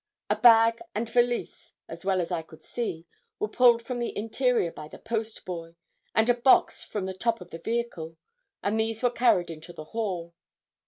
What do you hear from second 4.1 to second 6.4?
interior by the post boy, and a